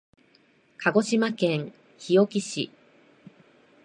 [0.79, 2.71] 鹿児島県日置市